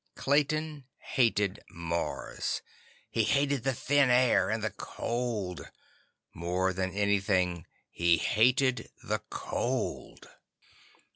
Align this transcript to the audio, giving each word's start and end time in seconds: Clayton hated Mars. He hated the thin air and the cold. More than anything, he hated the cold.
Clayton 0.15 0.87
hated 0.97 1.59
Mars. 1.69 2.63
He 3.11 3.21
hated 3.23 3.61
the 3.63 3.75
thin 3.75 4.09
air 4.09 4.49
and 4.49 4.63
the 4.63 4.71
cold. 4.71 5.69
More 6.33 6.73
than 6.73 6.89
anything, 6.91 7.67
he 7.91 8.17
hated 8.17 8.89
the 9.03 9.19
cold. 9.29 10.27